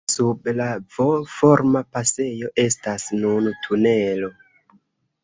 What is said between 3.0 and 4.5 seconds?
nun tunelo.